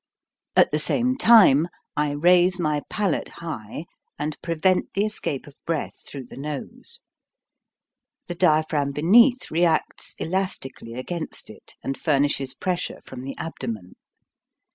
At 0.55 0.71
the 0.71 0.79
same 0.79 1.15
time 1.15 1.67
I 1.95 2.13
raise 2.13 2.57
my 2.57 2.81
palate 2.89 3.29
high 3.29 3.85
and 4.17 4.35
prevent 4.41 4.91
the 4.95 5.05
escape 5.05 5.45
of 5.45 5.55
breath 5.63 6.03
through 6.07 6.23
the 6.25 6.37
nose. 6.37 7.01
The 8.25 8.33
diaphragm 8.33 8.93
beneath 8.93 9.51
reacts 9.51 10.15
elas 10.19 10.57
tically 10.57 10.95
against 10.97 11.51
it, 11.51 11.75
and 11.83 11.95
furnishes 11.95 12.55
pressure 12.55 12.99
from 13.05 13.21
the 13.21 13.37
abdomen. 13.37 13.93